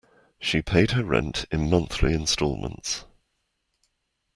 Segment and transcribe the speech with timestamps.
[0.39, 3.05] She paid her rent in monthly instalments